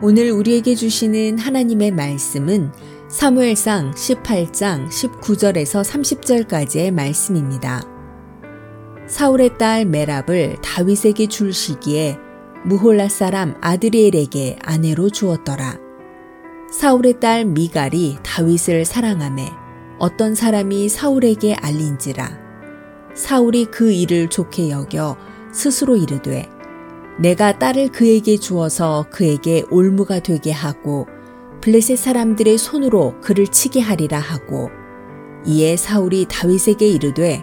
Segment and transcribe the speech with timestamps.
[0.00, 2.70] 오늘 우리에게 주시는 하나님의 말씀은
[3.08, 7.82] 사무엘상 18장 19절에서 30절까지의 말씀입니다.
[9.08, 12.16] 사울의 딸 메랍을 다윗에게 줄 시기에
[12.64, 15.78] 무홀라 사람 아드리엘에게 아내로 주었더라.
[16.70, 19.50] 사울의 딸 미갈이 다윗을 사랑함에
[19.98, 22.38] 어떤 사람이 사울에게 알린지라.
[23.14, 25.16] 사울이 그 일을 좋게 여겨
[25.52, 26.48] 스스로 이르되
[27.18, 31.06] 내가 딸을 그에게 주어서 그에게 올무가 되게 하고
[31.60, 34.70] 블레셋 사람들의 손으로 그를 치게 하리라 하고
[35.44, 37.42] 이에 사울이 다윗에게 이르되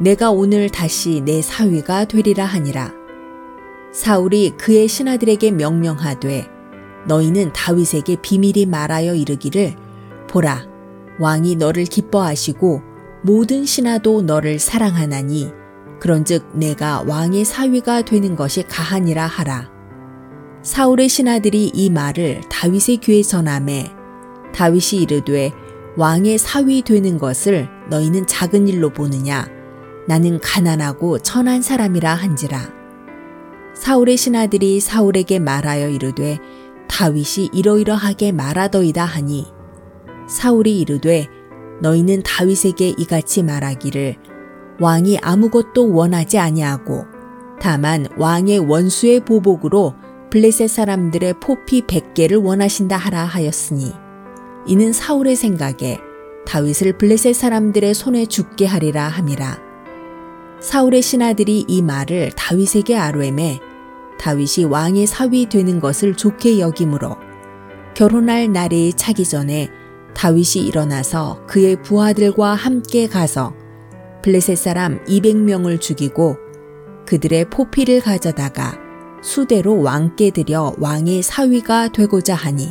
[0.00, 2.92] 내가 오늘 다시 내 사위가 되리라 하니라.
[3.92, 6.48] 사울이 그의 신하들에게 명령하되
[7.06, 9.76] 너희는 다윗에게 비밀이 말하여 이르기를
[10.28, 10.66] 보라
[11.20, 12.80] 왕이 너를 기뻐하시고
[13.22, 15.52] 모든 신하도 너를 사랑하나니
[16.02, 19.70] 그런즉 내가 왕의 사위가 되는 것이 가하니라 하라.
[20.64, 23.92] 사울의 신하들이 이 말을 다윗의 귀에 전함에
[24.52, 25.52] 다윗이 이르되
[25.96, 29.48] 왕의 사위 되는 것을 너희는 작은 일로 보느냐
[30.08, 32.58] 나는 가난하고 천한 사람이라 한지라
[33.74, 36.40] 사울의 신하들이 사울에게 말하여 이르되
[36.88, 39.46] 다윗이 이러이러하게 말하더이다 하니
[40.28, 41.28] 사울이 이르되
[41.80, 44.31] 너희는 다윗에게 이같이 말하기를
[44.80, 47.04] 왕이 아무것도 원하지 아니하고
[47.60, 49.94] 다만 왕의 원수의 보복으로
[50.30, 53.92] 블레셋 사람들의 포피 100개를 원하신다 하라 하였으니
[54.66, 55.98] 이는 사울의 생각에
[56.46, 59.58] 다윗을 블레셋 사람들의 손에 죽게 하리라 함이라.
[60.60, 63.58] 사울의 신하들이 이 말을 다윗에게 아뢰매
[64.18, 67.16] 다윗이 왕의 사위 되는 것을 좋게 여김으로
[67.94, 69.68] 결혼할 날이 차기 전에
[70.14, 73.52] 다윗이 일어나서 그의 부하들과 함께 가서
[74.22, 76.36] 블레셋 사람 200명을 죽이고
[77.06, 78.78] 그들의 포피를 가져다가
[79.22, 82.68] 수대로 왕께 들여 왕의 사위가 되고자 하니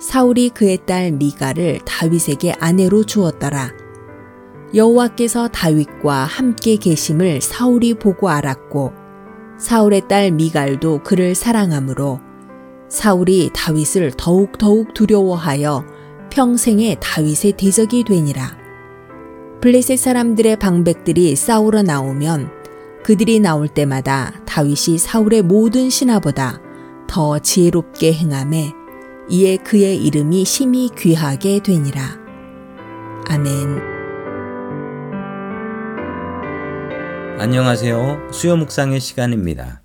[0.00, 3.72] 사울이 그의 딸 미가를 다윗에게 아내로 주었더라.
[4.74, 8.92] 여호와께서 다윗과 함께 계심을 사울이 보고 알았고
[9.58, 12.20] 사울의 딸 미갈도 그를 사랑하므로
[12.88, 15.84] 사울이 다윗을 더욱 더욱 두려워하여
[16.30, 18.61] 평생에 다윗의 대적이 되니라.
[19.62, 22.50] 블레셋 사람들의 방백들이 싸우러 나오면
[23.04, 26.60] 그들이 나올 때마다 다윗이 사울의 모든 신하보다
[27.08, 28.72] 더 지혜롭게 행함에
[29.30, 32.02] 이에 그의 이름이 심히 귀하게 되니라.
[33.28, 33.78] 아멘.
[37.38, 38.30] 안녕하세요.
[38.32, 39.82] 수요 묵상의 시간입니다.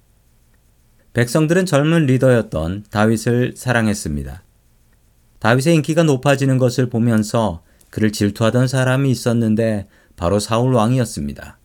[1.14, 4.42] 백성들은 젊은 리더였던 다윗을 사랑했습니다.
[5.38, 11.59] 다윗의 인기가 높아지는 것을 보면서 그를 질투하던 사람이 있었는데 바로 사울 왕이었습니다.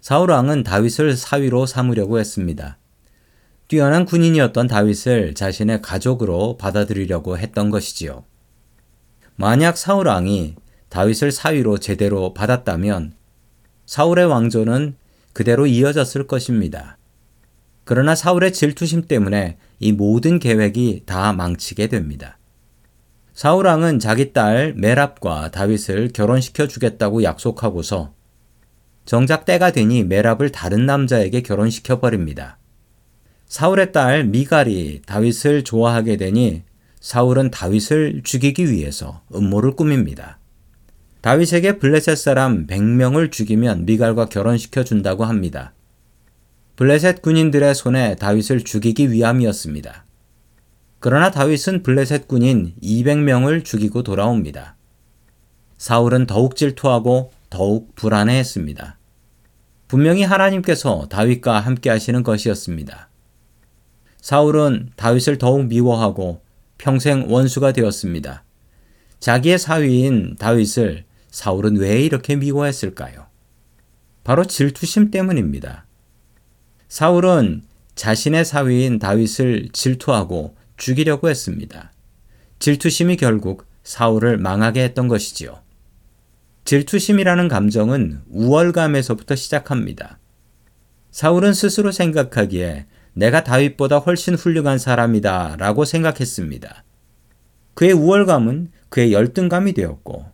[0.00, 2.78] 사울 왕은 다윗을 사위로 삼으려고 했습니다.
[3.68, 8.24] 뛰어난 군인이었던 다윗을 자신의 가족으로 받아들이려고 했던 것이지요.
[9.36, 10.56] 만약 사울 왕이
[10.88, 13.12] 다윗을 사위로 제대로 받았다면
[13.84, 14.96] 사울의 왕조는
[15.34, 16.96] 그대로 이어졌을 것입니다.
[17.84, 22.37] 그러나 사울의 질투심 때문에 이 모든 계획이 다 망치게 됩니다.
[23.38, 28.12] 사울 왕은 자기 딸 메랍과 다윗을 결혼시켜 주겠다고 약속하고서
[29.04, 32.58] 정작 때가 되니 메랍을 다른 남자에게 결혼시켜 버립니다.
[33.46, 36.64] 사울의 딸 미갈이 다윗을 좋아하게 되니
[36.98, 40.40] 사울은 다윗을 죽이기 위해서 음모를 꾸밉니다.
[41.20, 45.74] 다윗에게 블레셋 사람 100명을 죽이면 미갈과 결혼시켜 준다고 합니다.
[46.74, 50.07] 블레셋 군인들의 손에 다윗을 죽이기 위함이었습니다.
[51.00, 54.76] 그러나 다윗은 블레셋 군인 200명을 죽이고 돌아옵니다.
[55.76, 58.98] 사울은 더욱 질투하고 더욱 불안해했습니다.
[59.86, 63.08] 분명히 하나님께서 다윗과 함께 하시는 것이었습니다.
[64.20, 66.42] 사울은 다윗을 더욱 미워하고
[66.78, 68.44] 평생 원수가 되었습니다.
[69.20, 73.26] 자기의 사위인 다윗을 사울은 왜 이렇게 미워했을까요?
[74.24, 75.86] 바로 질투심 때문입니다.
[76.88, 77.62] 사울은
[77.94, 81.92] 자신의 사위인 다윗을 질투하고 죽이려고 했습니다.
[82.58, 85.60] 질투심이 결국 사울을 망하게 했던 것이지요.
[86.64, 90.18] 질투심이라는 감정은 우월감에서부터 시작합니다.
[91.10, 96.84] 사울은 스스로 생각하기에 내가 다윗보다 훨씬 훌륭한 사람이다 라고 생각했습니다.
[97.74, 100.26] 그의 우월감은 그의 열등감이 되었고,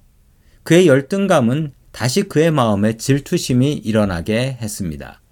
[0.62, 5.22] 그의 열등감은 다시 그의 마음에 질투심이 일어나게 했습니다.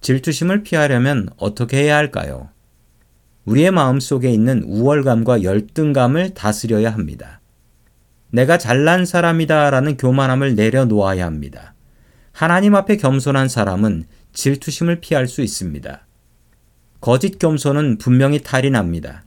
[0.00, 2.50] 질투심을 피하려면 어떻게 해야 할까요?
[3.48, 7.40] 우리의 마음 속에 있는 우월감과 열등감을 다스려야 합니다.
[8.30, 11.72] 내가 잘난 사람이다 라는 교만함을 내려놓아야 합니다.
[12.32, 14.04] 하나님 앞에 겸손한 사람은
[14.34, 16.06] 질투심을 피할 수 있습니다.
[17.00, 19.24] 거짓 겸손은 분명히 탈이 납니다.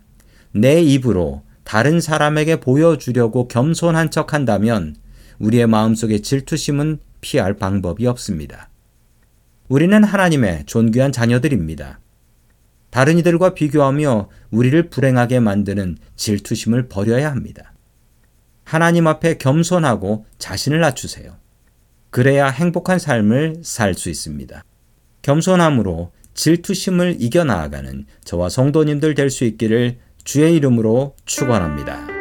[0.51, 4.97] 내 입으로 다른 사람에게 보여주려고 겸손한 척 한다면
[5.39, 8.69] 우리의 마음속에 질투심은 피할 방법이 없습니다.
[9.67, 11.99] 우리는 하나님의 존귀한 자녀들입니다.
[12.91, 17.73] 다른 이들과 비교하며 우리를 불행하게 만드는 질투심을 버려야 합니다.
[18.63, 21.37] 하나님 앞에 겸손하고 자신을 낮추세요.
[22.09, 24.63] 그래야 행복한 삶을 살 수 있습니다.
[25.21, 32.20] 겸손함으로 질투심을 이겨나가는 저와 성도님들 될 수 있기를 주의 이름으로 축원합니다.